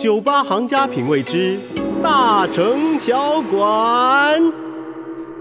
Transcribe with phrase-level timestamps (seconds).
[0.00, 1.58] 酒吧行家品味之
[2.02, 4.69] 大城小馆。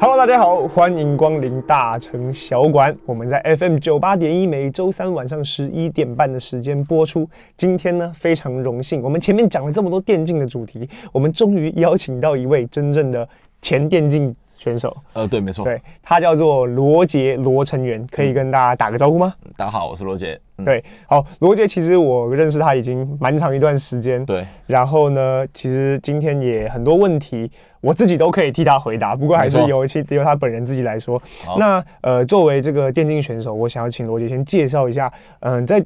[0.01, 2.95] Hello，大家好，欢迎光临大城小馆。
[3.05, 7.29] 我们在 FM 九八点一，每周三晚上十一点半的时间播出。
[7.57, 13.27] 今天呢，非常荣幸，我们前面讲了这么多电竞的主题，我们终于邀请到一位真正的
[13.61, 14.33] 前电竞。
[14.57, 19.33] 选手，呃，对，没错，对，他叫做罗杰罗成元，可以跟大家打个招呼吗？
[19.55, 20.37] 大家好，我是罗杰。
[20.57, 24.45] 嗯、对，好，罗杰，其实我认识他已经蛮长一段时间，对。
[24.67, 27.49] 然后呢，其实今天也很多问题，
[27.81, 31.21] 我自己都可以替他回答，不过还是由其由他本人自己来说。
[31.57, 35.85] 那呃，作为这个电竞选手，我想要请罗杰先介绍一下，嗯、呃，在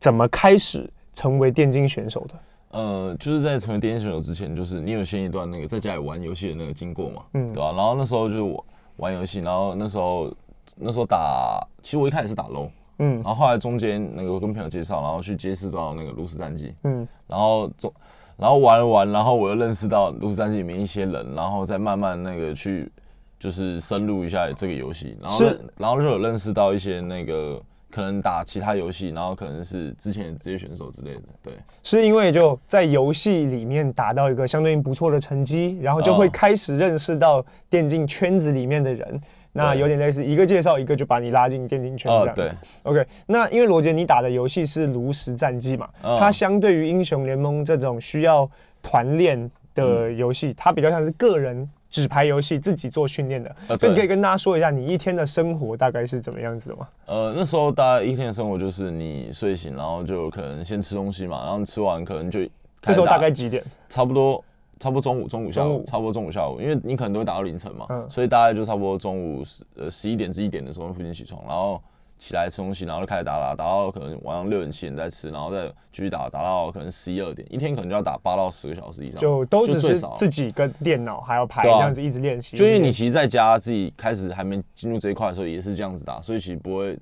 [0.00, 2.34] 怎么开始成为电竞选手的？
[2.70, 7.72] 呃，就是在成为电竞选手之前，就是你有先一段那个在家里玩游戏的那个经过嘛，嗯，对吧、啊？
[7.76, 8.64] 然后那时候就是我
[8.96, 10.30] 玩游戏，然后那时候
[10.76, 17.92] 那时候打，其实我一开始是打 low 嗯，然后后来中间那个我跟朋友介绍，然后去接触到那个炉石战记，嗯，然后中
[18.38, 22.90] 然后玩了玩，然后我又认识到炉石战记里面一些人，然后再慢慢那个去
[23.38, 25.44] 就是深入一下这个游戏，然后
[25.76, 27.60] 然后就有认识到一些那个。
[27.90, 39.18] 可能打其他游戏，然后可能是之前的职业选手之类的，对，是因为就在游戏里面达到一个相对应不错的成绩，然后就会开始认识到电竞圈子里面的人，
[39.58, 42.42] 那有点类似一个介绍一个就把你拉进电竞圈这样子。
[42.42, 42.50] 对
[42.84, 48.48] ，OK，那因为罗杰你打的游戏是炉石战记嘛，它相对于英雄联盟这种需要
[48.82, 51.68] 团练的游戏，它比较像是个人。
[51.90, 56.86] 纸牌游戏自己做训练的，那、呃、你可以跟大家说一下你一天的生活大概是怎么样子的吗？
[57.06, 62.40] 呃，那时候大概一天的生活就是你睡醒，然后就可能先吃东西嘛，然后吃完可能就。
[62.82, 63.64] 这时候大概几点？
[63.88, 64.44] 差不多，
[64.78, 71.80] 差不多中午，中午下午，差不多中午下午，因为你可能都会打到凌晨嘛，嗯、所以大概就差不多中午十呃十一点至一点的时候附近起床，然后。
[72.20, 82.56] 起来吃东西，然后就开始打打，打到可能晚上六点七点再吃，然后再继续打，打到可能十一二点，一天可能就要打八到十个小时以上，就都只是自己跟电脑还要排这样子一直练习。
[82.56, 86.98] 就因为你其实在家自己开始还没进入这一块的时候也是这样子打，所以其实不会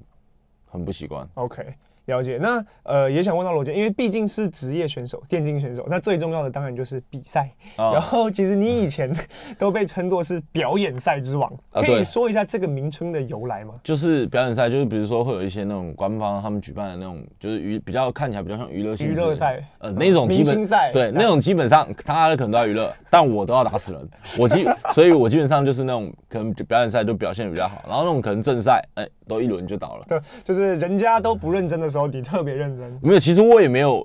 [0.66, 1.26] 很不习惯。
[1.32, 1.64] OK。
[2.06, 7.50] 了解，那呃也想问到罗杰，因为毕竟是职业选手，电竞选手，那最重要的当然就是比赛。
[7.76, 9.12] 哦、然后其实你以前
[9.58, 13.74] 都被称作是表演赛之王，可以说一下这个名称的由来吗？
[13.84, 29.10] 就是表演赛，就是比如说会有一些那种官方他们举办的那种，就是娱比较看起来比较像娱乐性娱乐赛，呃那种基本赛，对那种基本上大家可能都要娱乐，但我都要打死人，我基 所以我基本上就是那种可能表演赛就表现得比较好，然后那种可能正赛，哎、欸。
[29.28, 32.98] 都一轮就倒了，对，就是人家都不认真的时候，你特别认真。
[33.00, 34.04] 没有，其实我也没有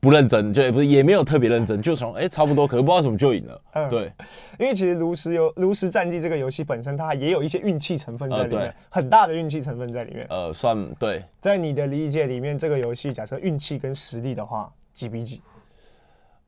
[0.00, 3.62] 不认真，就也不是也没有特别认真，就从哎、欸、差不多，可是不知道怎么就赢了。
[3.74, 4.12] 嗯，对，
[4.58, 10.26] 因为其实炉石游炉石战记这个游戏本身，它也有一些运气成分在里面，呃、很大的运气成分在里面。
[10.28, 11.22] 呃，算对。
[11.40, 15.40] 在你的理解里面，这个游戏假设运气跟实力的话，几比几？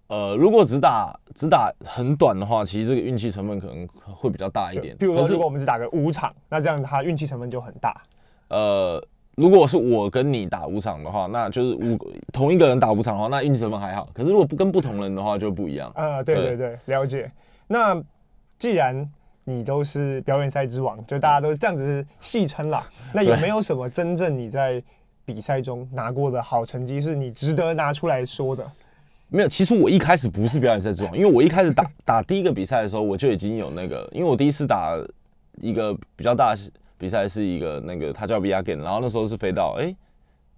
[0.08, 4.94] 呃，如果只打只打很短的话，其实这个运气成分可能会比较大一点。
[4.98, 8.02] 比如说，如果我们只打个五场，那这样它运气成分就很大。
[8.48, 9.02] 呃，
[9.36, 11.98] 如果是我跟你打五场的话，那就是五
[12.32, 14.08] 同一个人打五场的话，那运气成分还好。
[14.12, 15.90] 可是如果不跟不同人的话，就不一样。
[15.96, 17.30] 呃，对对对，了解。
[17.66, 18.00] 那
[18.58, 19.10] 既然
[19.44, 24.82] 你都是表演赛之王，就大家都这样子戏称啦， 那有没有什么真正你在
[25.24, 28.64] 比赛中拿过的好成绩，是你值得拿出来说的？
[29.28, 34.96] 没有，其实我一开始不是表演赛之王，因为我一开始打打第一个比赛的时候，我就已经有那个，因为我第一次打
[35.60, 39.84] 一个比较大的比赛是一个那个，他叫 VR Game，然后那时候是飞到哎。
[39.86, 39.96] 欸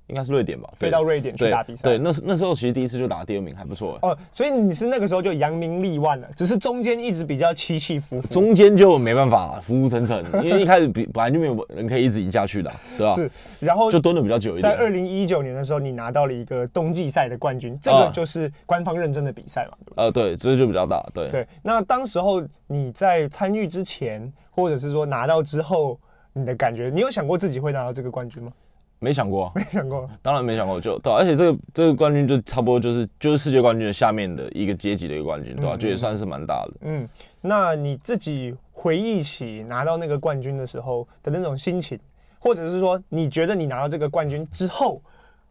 [0.09, 1.83] 应该是瑞典吧，飞到瑞典去打比赛。
[1.83, 3.99] 对，那时那时候其实第一次就打第二名，还不错。
[4.03, 8.29] 哦，所以你是那个时候就扬名立万了，只是中间一直比较起起伏伏。
[8.29, 13.15] 中间就没办法浮浮沉沉， 因为一开始比本来就没有人可以一直赢下去的，对吧？
[13.17, 14.73] 是，然后就蹲的比较久一点。
[14.73, 19.77] 在二零一九年的时候，你拿到了一个冬季赛的冠军，这个就是官方认证的比赛嘛？
[19.97, 21.05] 呃，对，这个就比较大。
[21.13, 25.99] 对对，那当时候你在参与之前，或者是说拿到之后，
[26.37, 28.53] 你的感觉，你有想过自己会拿到这个冠军吗？
[28.99, 35.75] 没想过，没想过，当然没想过，就对，而且这个这个冠军就差不多就是就是世界冠军的下面的一个阶级的一个冠军，对吧？
[35.79, 36.75] 就也算是蛮大的。
[36.83, 37.09] 嗯，
[37.41, 41.99] 那你自己回忆起拿到那个冠军的时候的那种心情，
[42.39, 45.01] 或者是说你觉得你拿到这个冠军之后，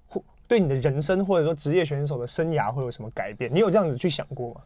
[0.07, 3.51] 或对你的人生或者说职业选手的生涯会有什么改变？
[3.51, 4.61] 你有这样子去想过吗？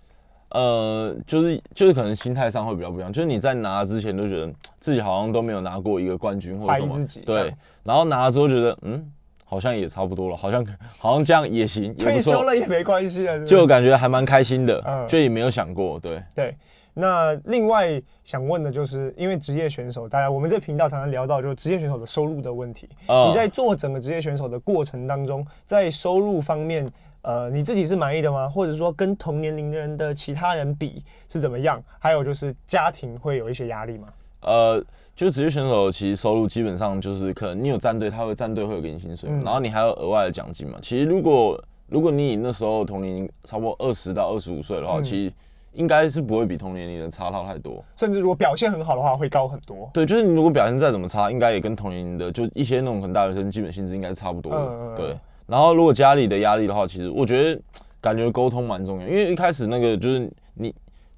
[0.51, 7.53] 呃，就是就是可能心态上会比较不一样，就是你在拿之前都觉得自己好像都没有拿过一个冠军或者什么，对，
[7.83, 9.11] 然后拿了之后觉得嗯，
[9.45, 10.65] 好像也差不多了，好像
[10.97, 16.23] 好像这样也行，退休了也没关系啊，就感觉还蛮开心的，嗯，就也没有想过，对。
[16.33, 16.55] 对。
[16.95, 22.89] 那另外想问的就是，因为职业选手，大家我们这频道常常聊到，就是职业选手的收入的问题。
[23.07, 28.47] 你在做整个职业选手的过程当中，在收入方面，呃，你自己是满意的吗？
[28.47, 31.81] 或者说跟同年龄的人的其他人比是怎么样？
[31.99, 34.07] 还有就是家庭会有一些压力吗？
[34.41, 34.81] 呃，
[35.17, 40.79] 就职业选手其实收入基本上就是可能你有战队，他会战队会有给你薪水，嗯、然后你还有额外的奖金嘛。
[40.81, 45.33] 其实如果如果你那时候同龄差不多二十到二十五岁的话，嗯、其实
[45.73, 47.83] 应该是不会比同年龄的差到太多。
[47.97, 49.89] 甚至如果表现很好的话，会高很多。
[49.93, 54.59] 对，就是你如果表现再怎么差，应该也跟同龄的就一些那种很大学生基本薪资应该是差不多的。
[54.59, 55.17] 嗯、对。
[55.49, 57.61] 然后如果家里的压力的话，其实我觉得
[57.99, 60.73] 感觉沟通蛮重要，因为一开始那个就是你。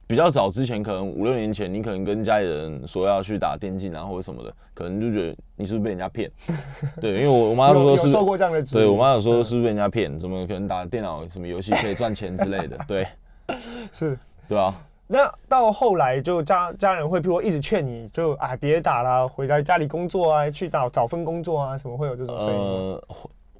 [0.07, 6.30] 比较早之前，可能五六年前，你可能跟家里人说要去打电竞啊，或者什么的，可能就觉得你是不是被人家骗？
[7.00, 10.19] 对，因为我我妈说是受过这样的，对我妈有说是不是被人家骗？
[10.19, 12.78] 怎么可能打电脑什么游戏可以赚钱之类的？
[12.86, 13.07] 对，
[13.94, 14.19] 是，
[14.50, 14.75] 对啊。
[15.07, 22.60] 那到后来就家家人会譬如说一直劝你就哎别打了，回来家里工作啊，去找找份工作啊，什么会有这种声音？
[22.60, 23.07] 呃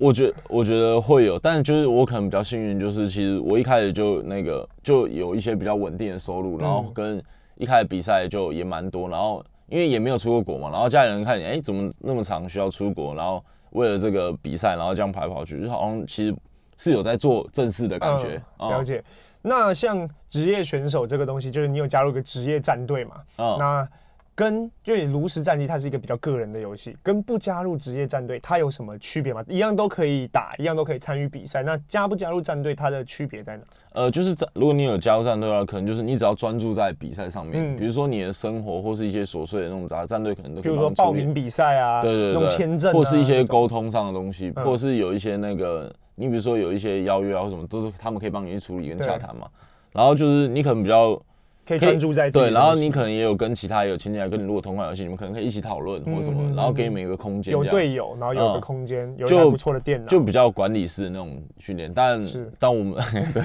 [0.02, 7.24] 我觉我觉得会有，但是就是我可能比较幸运，就是其实我一开始就那个就有一些比较稳定的收入，然后跟
[7.56, 16.36] 一开始比赛就也蛮多，然后因为也没有出过国嘛，然后家里人看你，哎，怎么那么长需要出国，然后为了这个比赛，然后这样跑来跑去，就好像其实
[16.78, 18.42] 是有在做正式的感觉。
[18.58, 19.04] 嗯、了解。
[19.44, 23.16] 那像职业选手这个东西，就是你有加入一个职业战队嘛？
[23.38, 23.56] 嗯。
[23.60, 23.88] 那
[24.42, 29.46] 跟就以炉石战记，它是一个比较个人的游戏，跟不加入职业战队，它有什么区别吗？
[29.48, 31.62] 一样都可以打，一样都可以参与比赛。
[31.62, 33.64] 那加不加入战队，它的区别在哪？
[33.92, 40.72] 呃，就是在如果你有加入战队的话，可能就是你只要专注在比赛上面，嗯、比如说你的生活或是一些琐碎的那种杂战队，可能都可以。
[40.72, 49.48] 比如说报名比赛啊，对对对，弄签证、啊，或是一些沟通上的东西，嗯、或是有一些那个，你比如说有一些邀约啊或什么，都是他们可以帮你去处理跟洽谈嘛。
[49.92, 51.22] 然后就是你可能比较。
[51.68, 61.92] 可以专注在对，然后你可能也有跟其他也有亲戚来跟你如果同款游戏，你们可能可以一起讨论或什么，然后给你们一个空间，有队友，然后有一个空间，有不错的电脑，就比较管理式的那种训练。
[61.94, 62.52] 但是。
[62.60, 62.96] 但我们
[63.34, 63.44] 对，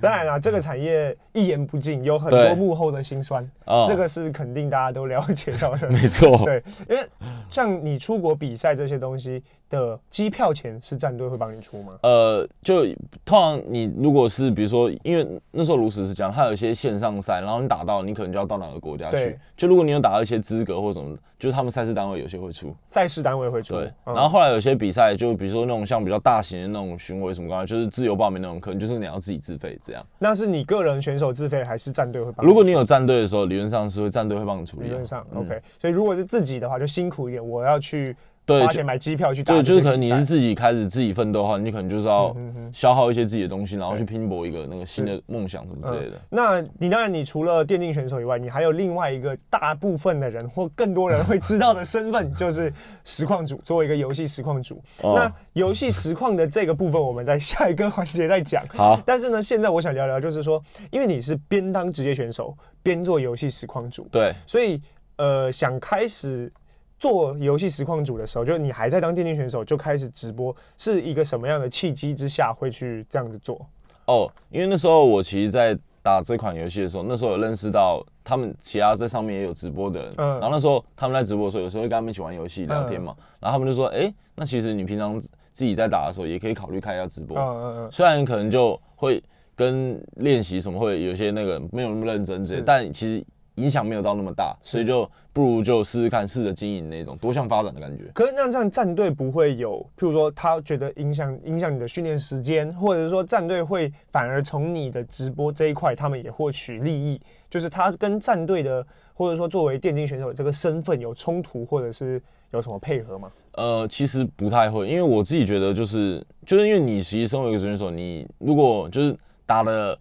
[0.00, 3.48] 当然了， 这个产业一言不尽，有很多幕后的辛酸，
[3.88, 5.88] 这个是肯定大家都了解到的。
[5.90, 7.06] 没错， 对，因为
[7.50, 11.98] 像你出国比赛这些东西的机票钱是战队会帮你出吗？
[12.02, 12.84] 呃，就
[13.24, 19.38] 通常你如果是比如说，因为那时候炉石是这样，它有一些线上赛，然后你打到，你可能就要到哪个国家去。
[19.56, 22.74] 就如果你有打到一些资格或什么，就是他们赛事单位有些会出。
[22.88, 23.74] 赛事单位会出。
[23.74, 23.92] 对。
[24.04, 30.04] 嗯、然后后来有些比赛，就比如说那种像比较大型的那种巡回什么，刚才就是自由报名那种，可能就是你要自己自费这样。
[30.18, 32.46] 那是你个人选手自费，还是战队会帮？
[32.46, 34.88] 如果你有战队的时候，理论上是会战队会帮你处理。
[34.88, 35.60] 理论上、嗯、OK。
[35.80, 38.16] 所以如果是自己的话，就辛苦一点，我要去。
[38.46, 39.52] 对，花钱买机票去打。
[39.52, 42.34] 对，就是可能你是自己开始自己奋斗的话，你可能就是要
[42.72, 46.16] 消耗一些自己的东西，然后去拼搏一个那个新的梦想什么之类的。
[46.30, 52.72] 那你当然，你除了电竞选手以外，你还有另外一个大部分的人或更多人会知道的身份，就是
[53.02, 54.80] 实况主，作为一个游戏实况主。
[55.02, 58.64] 那游戏实况的这个部分，我们在下一个环节再讲。
[58.68, 59.00] 好。
[59.04, 64.80] 但是呢，现在我想聊聊，就是说，因为你是边当职业选手边做游戏实况主，对，所以
[65.16, 66.52] 呃，想开始。
[66.98, 73.60] 做游戏实况组的时候，就是你还在当电竞选手就开始直播，是一个什么样的契机之下会去这样子做？
[74.06, 89.22] 哦，因为那时候我其实，在打这款游戏的时候，那时候有认识到他们其他在上面也有直播的人，嗯，然后那时候他们在直播的时候，有时候会跟他们一起玩游戏聊天嘛，嗯、然后他们就说，哎、欸，那其实你平常自己在打的时候，也可以考虑开一下直播，嗯嗯嗯，虽然可能就会
[89.54, 93.24] 跟练习什么会有些那个没有那么认真之类，是但其实。
[93.56, 98.04] 影响没有到那么大，所以就不如就试试看，试着经营那种多项发展的感觉。
[98.14, 107.20] 可是那这样战队不会有，譬如说他觉得影响影响你的训练时间，或者是说战队会反而从你的直播这一块，他们也获取利益，
[107.50, 112.22] 就是他跟战队的，或者说作为电竞选手这个身份有冲突，或者是
[112.52, 113.30] 有什么配合吗？
[113.52, 119.98] 呃，其实不太会，因为我自己觉得就是就是因为你其实身为一个选手，你如果就是打了。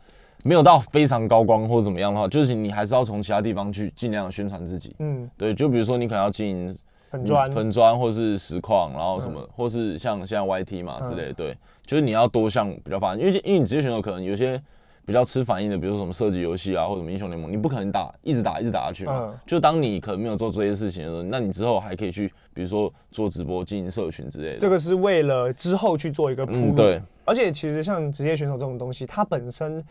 [0.48, 4.96] 没有到非常高光或者怎么样的话，就是你还是要从其他地方去尽量宣传自己。
[5.00, 6.78] 嗯，对，就比如说你可能要经营
[7.10, 11.34] 粉砖、粉砖或是实况，然后什么，嗯、或是像现在 YT 嘛之类的。
[11.34, 14.62] 对，就是你要多项比较发展，因为因为你职业选手可能有些
[15.04, 19.14] 比较吃反应的，比如说什么射击游戏啊，或者什么英雄联盟，你不可能打一直打一直打下去嘛。
[19.24, 24.60] 嗯、就当你可能没有做这些事情的时候，那你之后还可以去，比如说做直播、经营社群之类的。
[24.60, 26.74] 这个是为了之后去做一个铺路。
[26.74, 29.84] 嗯、对，而且其实像职业选手这种东西，它本身。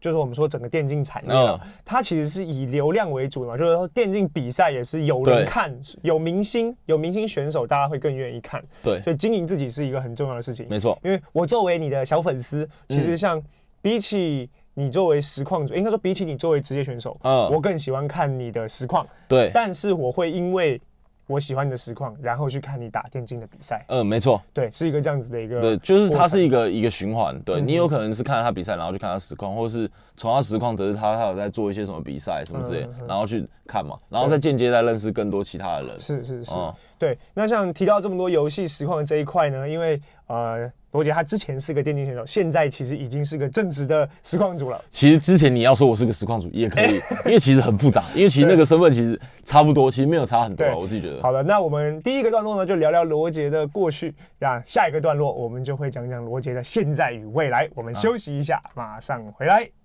[0.00, 3.56] 就是我们说整个电竞产业，它其实是以流量为主的嘛。
[3.56, 8.62] 就是说电竞比赛也是有人看，有明星，有明星选手，大家会更愿意看。
[8.82, 10.66] 对，所以经营自己是一个很重要的事情。
[10.68, 13.42] 没错，因为我作为你的小粉丝，其实像
[13.80, 19.06] 比起你作为实况主，应该说比起你作为职业选手，嗯，我更喜欢看你的实况。
[19.26, 20.80] 对，但是我会因为
[21.26, 23.84] 我喜欢你的实况，然后去看你打电竞的比赛。
[23.88, 25.60] 嗯，没错，对，是一个这样子的一个。
[25.60, 27.38] 对，就是它是一个一个循环。
[27.40, 35.98] 对，你有可能是看了他比赛，然后去看他实况，或是从他实况得知他他有在做一些什么比赛什么之类，然后去看嘛，然后再间接再认识更多其他的人。
[35.98, 36.52] 是是是，
[36.98, 37.18] 对。
[37.34, 40.70] 那像提到这么多游戏实况的这一块呢，因为呃。
[40.96, 44.82] 罗杰他之前是个电竞选手，现在其实已经是个正直的实况主了。
[44.90, 46.94] 其实之前你要说我是个实况主也可以，
[47.26, 51.20] 因为其实很复杂，因为其实那个身份其实差不多，其实没有差很多，我自己觉得。
[51.20, 57.68] 好的，那我们第一个段落呢，就聊聊罗杰的过去，那下一个段落我们就会讲讲罗杰的现在与未来。
[57.74, 59.75] 我们休息一下，马上回来。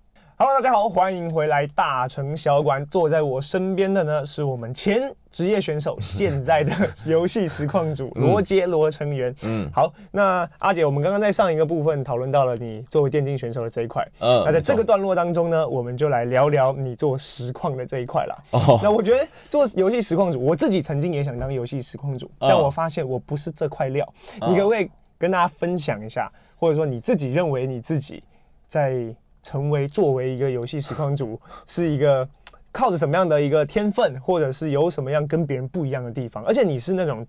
[0.44, 2.84] Hello，大家好，欢迎回来大城小馆。
[2.86, 6.74] 坐在我身边的呢，是我们前职业选手，现在的
[7.06, 9.32] 游戏实况组罗杰罗成员。
[9.42, 14.04] 嗯，好，那阿姐，我们刚刚在上一个部分讨论到了你作为电竞选手的这一块。
[14.18, 18.36] 嗯，那在这个段落当中呢，我们就来聊聊你做实况的这一块啦。
[18.50, 24.04] 哦，那我觉得做游戏实况组，我自己曾经也想当游戏实况主，但我发现我不是这块料。
[24.48, 28.24] 你可不可以跟大家分享一下，或者说你自己认为你自己
[28.66, 32.26] 在成为作为一个游戏实况主， 是一个
[32.70, 36.44] 靠着什么样的一个天分，或者是有什么样跟别人不一样的地方？
[36.44, 37.26] 而且你是那种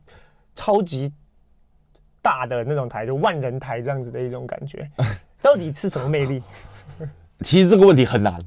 [0.56, 1.12] 超级
[2.22, 4.90] 大的那种台，就万人台这样子的一种感觉，
[5.42, 6.42] 到底是什么魅力？
[7.42, 8.40] 其实这个问题很难，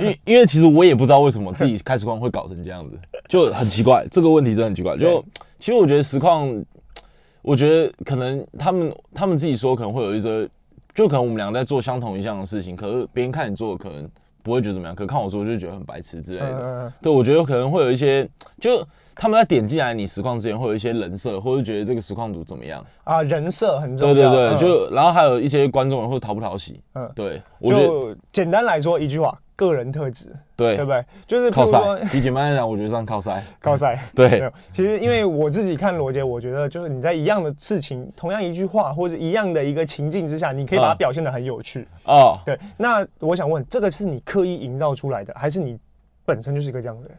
[0.00, 2.98] 因为因为其实我也不知道为什么自己开实况会搞成这样子，
[3.28, 4.06] 就很奇怪。
[4.10, 4.96] 这个问题真的很奇怪。
[4.98, 5.24] 就
[5.58, 6.52] 其实我觉得实况，
[7.40, 10.46] 我觉得可能他们他们自己说可能会有一些。
[10.96, 14.10] 就可能我们两个在做相同一项的事情，可是别人看你做的可能
[14.42, 16.58] 不会觉得怎么样，可看我做就觉得很白痴之类的。
[16.58, 18.26] 嗯、对，我觉得可能会有一些，
[18.58, 18.82] 就
[19.14, 23.22] 他们在点进来你实况之前会有一些人设，或者觉得这个实况组怎么样啊？
[23.22, 24.14] 人设很重要。
[24.14, 26.80] 对对对，嗯、就然后还有一些观众人会讨不讨喜。
[26.94, 29.38] 嗯，对，我觉得简单来说一句话。
[29.56, 31.02] 个人特质，对对不对？
[31.26, 31.80] 就是靠赛。
[32.12, 33.42] 比简单来讲，我觉得算靠赛。
[33.58, 34.52] 靠赛， 对。
[34.70, 41.88] 其实因为我自己看罗杰，我觉得就是你在一样的事情，同样一句话，或者一样的一个情境之下，你可以把它表现的很有趣。
[42.04, 42.38] 哦。
[42.44, 42.58] 对。
[42.76, 45.78] 那我想问，这个是你刻意营造出来的，还是你
[46.26, 47.16] 本身就是一个这样的人？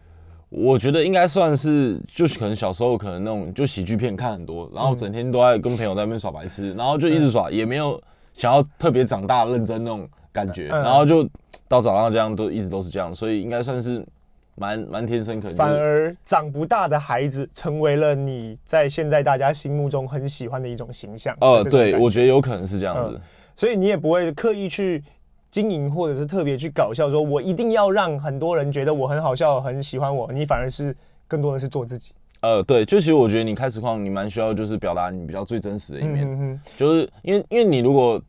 [0.49, 7.99] 我觉得应该算是，就是可能小时候可能那种就喜剧片看很多，然后整天都在跟朋友在那边耍白痴，然后就一直耍，也没有
[8.33, 10.07] 想要特别长大认真那种。
[10.45, 11.27] 感觉，然后就
[11.67, 14.05] 到早上这样，都一直都是这样，所以应该算是
[14.53, 21.35] 蛮蛮天生，可能反而长不大的孩子成为了你在现在大家心目中很喜欢的一种形象。
[21.41, 23.19] 呃，对，我觉得有可能是这样子，
[23.55, 25.03] 所以你也不会刻意去
[25.49, 30.31] 经营，或者是特别去搞笑，说我一定要让很多人觉得我很好笑，很喜欢我。
[30.31, 30.95] 你反而是
[31.27, 32.11] 更多的是做自己。
[32.41, 38.21] 呃，对，就其实我觉得你开实况，你蛮需要就是表达你比较最真实的一面，就是因为因为你如果。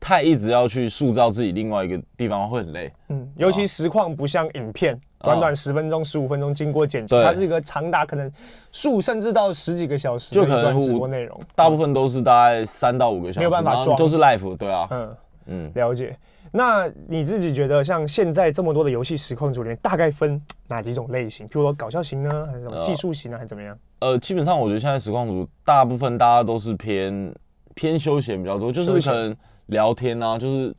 [0.00, 8.30] 太一直要去塑造自己另外一个地方会很累，嗯，尤其实况不像影片，短短十分钟、十五分钟经过剪辑，它是一个长达可能
[8.70, 16.16] 数甚至到十几个小时的一段直播内容，大部分都是大概三到五个小时，没有办法装，都是 live，对啊，嗯嗯，了解。
[16.50, 21.46] 那你自己觉得，像现在这么多的游戏实况主里面，大概分 哪几种类型？
[21.48, 23.76] 譬如说搞笑型呢，还是什么技术型呢，还是怎么样？
[23.98, 27.34] 呃，基本上我觉得现在实况组大部分大家都是偏
[27.74, 29.36] 偏休闲比较多，就是可能。
[29.68, 30.74] 聊天啊，就是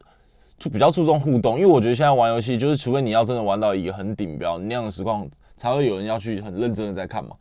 [0.59, 7.35] 就比较注重互动，因为我觉得现在玩游戏，就是除非你要真的玩到一个很顶标那样的实况，才会有人要去很认真的在看嘛。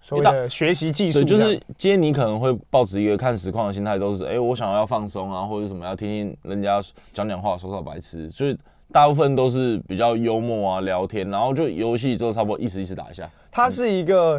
[0.48, 6.80] 学习技术，对，就是今天你可能会抱持一个看实况的心态，都是哎、欸，我想要放松啊，或者什么要听听人家
[7.12, 8.56] 讲讲话，说说白痴，所以
[8.92, 13.28] 大部分都是比较幽默啊，聊天，然后就游戏之后差不多意思意思打一下。
[13.50, 14.36] 它是一个、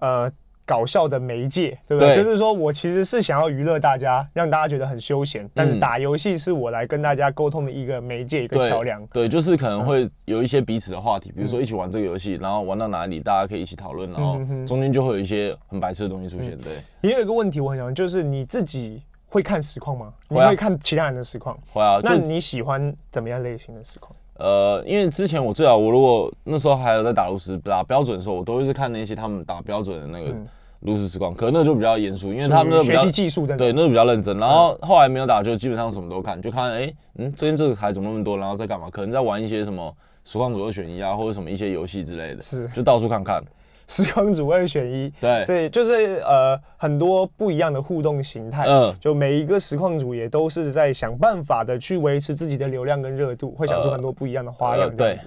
[0.00, 0.32] 嗯、呃。
[0.70, 2.14] 搞笑的媒介，对不对？
[2.14, 5.50] 对，就是说我其实是想要娱乐大家，让大家觉得很休闲。
[5.52, 9.04] 但是打游戏是我来跟大家沟通的一个媒介，一个桥梁。
[9.08, 16.56] 对，就是可能会有一些彼此的话题，比如说一起玩这个游戏，然后玩到哪里，大家可以一起讨论，然后中间就会有一些很白痴的东西出现。
[16.58, 16.74] 对。
[17.00, 20.14] 也有一个问题我很想问，就是你自己会看实况吗？
[20.28, 21.58] 你会看其他人的实况？
[21.72, 21.98] 会啊。
[22.04, 24.14] 那你喜欢怎么样类型的实况？
[24.36, 30.34] 呃，因为之前我最早，我如果那时候还有在打炉石打标准的时候，我都会是看那些他们打标准的那个。
[30.80, 34.36] 炉石实况，可能那就比较严肃，因为他们都学习技术的，对，那就比较认真。
[34.38, 38.88] 然后后来没有打，就基本上什么都看，就看哎、欸，嗯，最近这个台怎么那么多，然后在干嘛？
[38.90, 39.94] 可能在玩一些什么
[40.24, 43.42] 实况组二选一啊，或者什么一些游戏之类的，是，就到处看看。
[43.90, 54.88] 实况组二选一，对，对，就是呃很多不一样的互动形态，嗯，就每一个实况组也都是在想办法的去维持自己的流量跟热度，会想出很多不一样的花样。
[54.96, 55.18] 对，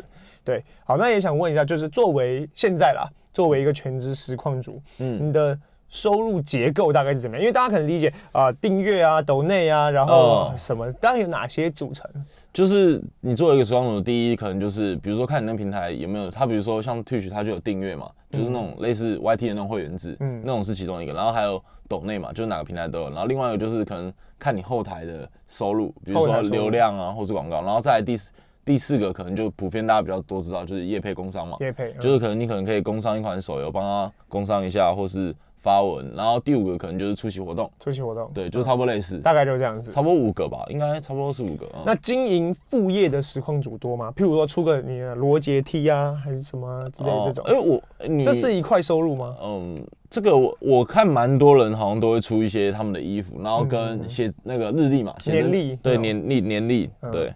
[0.45, 3.05] 对，好，那也想问一下，就是作为现在啦。
[3.33, 5.57] 作为一个全职实况主，嗯，你的
[5.89, 7.41] 收入结构大概是怎么样？
[7.41, 12.09] 因为大家可能理解啊，订阅啊、抖内啊，然后什么，大概有哪些组成？
[12.51, 21.13] 就是你作为一个实况主，第一可能就是，比如说看你那平台有没有它，比如说像 Twitch，它就有订阅嘛，就是那种类似 YT 的那种会员制，嗯，那种是其中一个。
[21.13, 23.09] 然后还有抖内嘛，就是哪个平台都有。
[23.09, 27.63] 然后另外一个就是可能看你后台的收入，比如说流量啊，或是广告。
[27.63, 28.31] 然后再来第四
[28.65, 35.33] 第四个可能就普遍大家比较多知道，就是业配工商嘛，业配就是可能你可能可以工商一款手游，帮他工商一下，或是。
[35.63, 41.65] 发文，然后第五个可能就是出席活动，出席活动，对，就是差不多类似，大概就是这样子，差不多五个吧，应该差不多是五个。
[41.85, 44.11] 那经营副业的实况主多吗？
[44.13, 47.45] 譬如说出个你的罗杰 T 啊，还是什么之类的这种？
[47.45, 49.37] 哎，我，你这是一块收入吗？
[49.41, 57.33] 嗯，这个我我看蛮多人好像都会出一些他们的衣服，然后跟写那个日历嘛，年历，对，年历年历，对。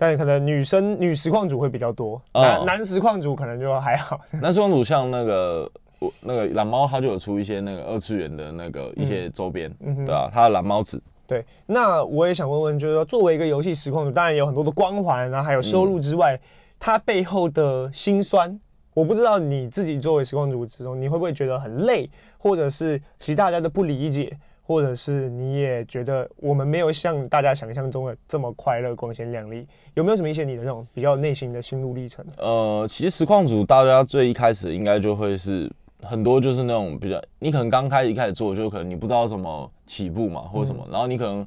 [0.00, 4.18] 但可能女生女实况主会比较多，男男实况主可能就还好。
[4.42, 5.70] 男实况主像那个。
[6.00, 9.70] 我那个蓝猫，它就有出一些那个二次元的那个一些周边，
[10.06, 10.98] 对啊，它的蓝猫纸。
[11.26, 16.40] 对，那我也想问问，就是说作为一个游戏实况主，当然有很多的光环，然后还有收入之外，嗯、
[16.78, 18.58] 它背后的辛酸，
[18.94, 24.34] 我不知道你自己作为实况主之中，你会不会觉得很累，或者是其实大家的不理解？
[24.70, 32.24] 或者是你也觉得我们没有像大家想象中的这么快乐、光鲜亮丽，有没有什么一些你的那种比较内心的心路历程？
[32.36, 35.68] 呃，其实实况组大家最一开始应该就会是
[36.02, 41.44] 很多就是那种比较，你可能刚开始一开始做，就可能你不知道怎么起步嘛，或者什么，嗯、然后你可能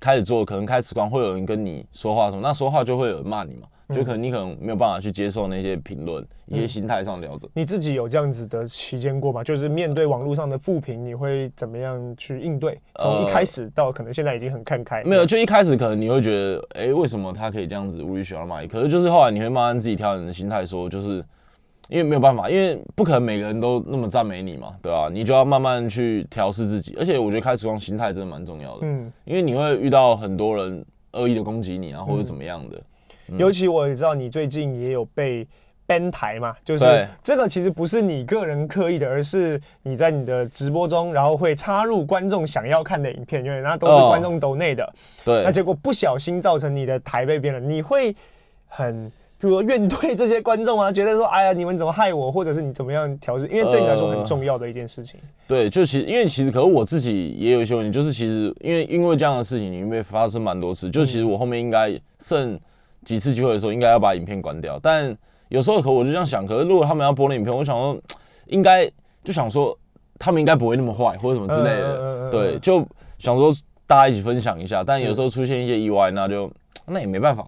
[0.00, 3.68] 开始做，可能开实况会有人跟你说话什么，那说话就会有人骂你嘛。
[3.92, 7.50] 就可能你可能没有办法去接受那些评论，一些心态上的调整。
[7.54, 9.44] 你自己有这样子的期间过吗？
[9.44, 12.78] 就是面对网络上的负评，你会怎么样去应对？
[13.00, 15.02] 从一开始到可能现在已经很看开。
[15.04, 18.64] 没有，就一开始可能你会觉得，哎，为什么他可以这样子无理取闹骂？
[18.66, 21.24] 可是就是后来你会慢慢自己调整的心态，说就是
[21.88, 25.10] 因为没有办法，因为不可能每个人都那么赞美你嘛，对吧？
[25.12, 26.94] 你就要慢慢去调试自己。
[26.98, 32.80] 而且我觉得开实况心态真的蛮重要的，嗯，因为你会遇到很多人恶意的攻击你啊，或者怎么样的。
[33.38, 35.46] 尤其我也知道你最近也有被
[35.86, 48.14] ban 台嘛，就是这个其实不是你个人刻意的，而是你在你的直播中，然后会插入观众想要看的影片，因为那都是观众抖内的，对，那结果不小心造成你的台被 ban 了，你会
[48.68, 55.18] 很比如说怨对这些观众啊，觉得说哎呀你们怎么害我，或者是你怎么样调试，因为对你来说很重要的一件事情。
[55.48, 62.58] 对，就其实因为其实可是我自己也有一些问题，就是其实因为因为这样的事情，因为发生蛮多次，就其实我后面应该剩。
[63.04, 64.78] 几次机会的时候，应该要把影片关掉。
[64.82, 65.16] 但
[65.48, 68.00] 有时候可我就这样想，可是如果他们要播那影片，我想说，
[68.46, 68.90] 应该
[69.22, 69.76] 就想说，
[70.18, 72.30] 他们应该不会那么坏，或者什么之类的。
[72.30, 72.86] 对，就
[73.18, 73.52] 想说
[73.86, 74.82] 大家一起分享一下。
[74.82, 76.50] 但有时候出现一些意外，那就
[76.86, 77.44] 那也没办法。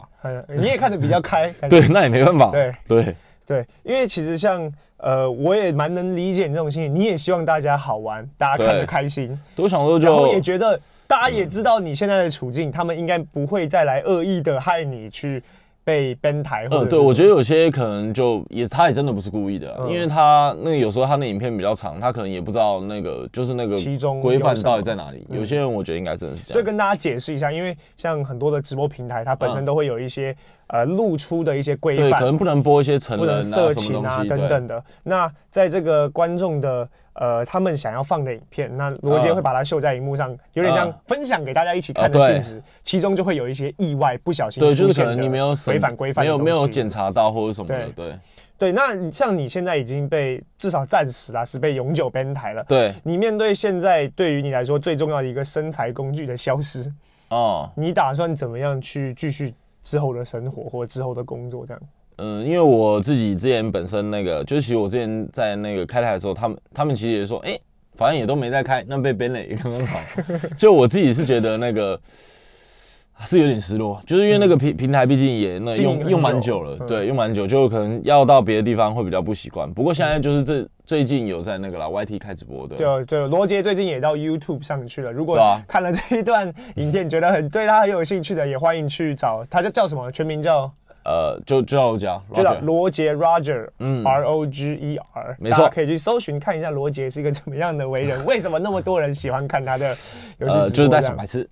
[0.49, 1.53] 你也看得比较开。
[1.71, 2.51] 对，那也没办法。
[2.51, 6.95] 对对对，因为其实像呃，我也蛮能理解你这种心情。
[6.95, 9.39] 你也希望大家好玩，大家看得开心。
[9.55, 10.79] 都想说就，然后也觉得。
[11.07, 15.43] 大家也知道你现在的处境，嗯、他们应该不会再来恶意的害你去
[15.85, 16.67] 被 ban 台。
[16.71, 25.27] 呃，对，我觉得有些可能就也，他也真的不是故意的，啊，嗯、因为他那个有时候他那影片比较长，他可能也不知道那个就是那个其中规范到底在哪里。
[25.31, 26.61] 有，有些人我觉得应该真的是这样。
[26.61, 30.31] 就跟大家解释一下，因为像很多的直播平台，它本身都会有一些。
[30.31, 30.37] 嗯
[30.69, 34.83] 呃，露出的一些规范，对，可能不能播一些成人、啊、色情啊等等的。
[35.03, 42.63] 那在这个观众的呃，他们想要放的影片，那罗杰会把它秀在荧幕上，有点像分享给大家一起看的性质。
[42.83, 47.85] 其中就会有一些意外，不小心出现的，对，就是可能你没有违反规范，没有没有检查到或者什么的。
[47.91, 48.19] 对对
[48.57, 52.65] 对，那像你现在已经被至少暂时啊是被永久 ban 台了。
[52.65, 56.91] 对，你面对现在对于你来说最重要的一个身材工具的消失，
[57.29, 59.53] 哦，你打算怎么样去继续？
[59.85, 61.83] 之后的生活或之后的工作这样，
[62.17, 67.57] 嗯，因为我自己之前本身那个，就其实我之前在那个开台的时候，他们他们其实也说，哎、
[67.95, 70.01] 反正也都没在开，那被 ban 了也刚刚好。
[70.57, 72.01] 就我自己是觉得那个
[73.25, 79.73] 是有点失落，就是因为那个平平台毕竟也那用用蛮久了，对，用蛮久，就可能要到别的地方会比较不习惯。
[79.73, 85.11] 不过现在就是这最近有在那个啦 YT 开直播的，对对罗杰最近也到 YouTube 上去了。
[85.11, 90.11] 如果看了这一段影片，觉得很对他很有兴趣的，也欢迎去找他，叫叫什么？
[90.11, 90.71] 全名叫
[91.05, 99.97] 呃，就就叫就叫罗杰 Roger，嗯，R O G E R，没错，可以去搜寻看一下罗杰是一个怎么样的为人， 为什么那么多人喜欢看他的
[100.39, 100.71] 游戏直播？
[100.71, 101.49] 就是在小白痴。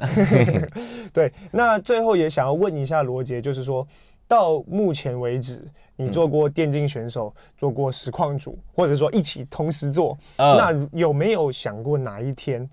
[1.13, 3.87] 对，那最后也想要问一下罗杰，就是说
[4.27, 5.63] 到目前为止。
[5.95, 12.69] 你做过电竞选手，做过实况主，或者说一起同时做，那有没有想过哪一天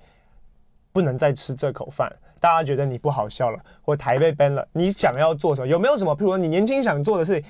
[0.92, 2.12] 不能再吃这口饭？
[2.40, 5.68] 大家觉得你不好笑了，或台被 ban 了，你想要做什么？
[5.68, 6.16] 有没有什么？
[6.16, 7.44] 譬如说你年轻想做的是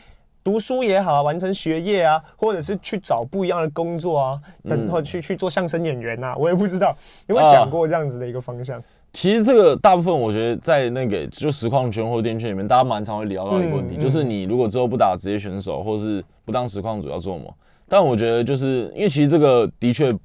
[0.44, 6.36] 读书也好啊，完成学业啊，或者是去找不一样的工作啊，等或去去做相声演员啊？
[6.40, 6.96] 我也不知道，
[7.28, 8.82] 有没有想过这样子的一个方向？
[9.12, 17.52] 其实这个大部分我觉得在那个就实况圈或电竞圈里面，大家蛮常会聊到一个问题，嗯、就是你如果之后不打职业选手，或是不当实况主要做什么？
[17.88, 20.16] 但我觉得就是因为其实这个的确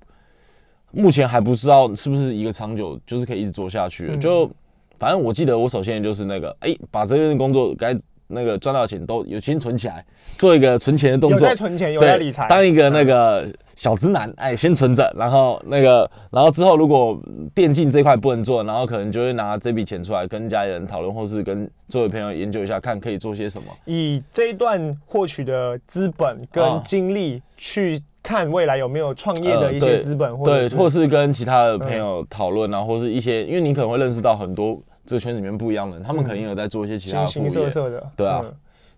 [0.94, 4.16] 目前还不知道是不是一个长久，就是可以一直做下去的。
[4.16, 4.50] 就
[4.98, 7.96] 反正我记得我首先就是那个哎、欸，把这份工作该。
[8.26, 10.02] 那个赚到钱都有先存起来，
[10.38, 11.40] 做一个存钱的动作。
[11.40, 12.48] 有在存钱，有在理财。
[12.48, 17.20] 当一个那个小直男，哎，先存着，然后那个，然后之后如果
[17.54, 23.68] 电竞这块不能做，然后可能就会拿这笔钱出来跟家里人讨论，或是跟周围朋友研究一下，看可以做些什么。
[23.84, 34.76] 以这一段获取的资本跟精力去看未来有没有创业的一些资本，或者对，或是跟其他的朋友讨论，然后或是一些，因为你可能会认识到很多。
[35.06, 38.42] 这个圈子里面不一样的人，他们肯定有在做一些其他的形形色色的，对啊，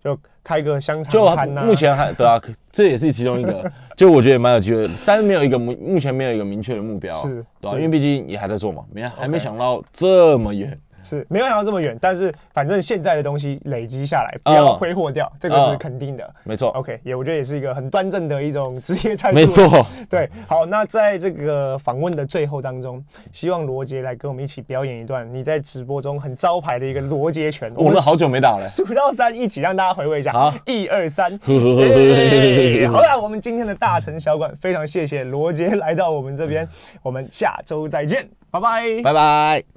[0.04, 1.64] 就开个香肠摊呐。
[1.66, 10.78] 目前还对啊，这也是其中一个， 就我觉得也蛮有机会，但是没有一个目目前没有一个明确的目标，是，对啊，因为毕竟也还在做嘛，没还没想到这么远。
[11.06, 16.34] 是没有想到这么远，但是反正现在的东西累积下来，不要挥霍掉，这个是肯定的。
[16.42, 19.36] 没错，OK，也我觉得也是一个很端正的一种职业态度。
[19.36, 19.68] 没错，
[20.10, 27.72] 对，好，那在这个访问的最后当中，希望罗杰来跟我们一起表演一段你在直播中很招牌的一个罗杰拳。
[27.76, 30.32] 我们好久没打了，数到三，一起让大家回味一下。
[30.32, 31.30] 好，一二三。
[32.90, 36.68] 好了，我们今天的大城小馆非常谢谢罗杰来到我们这边，
[37.02, 39.75] 我们下周再见，拜拜，拜拜。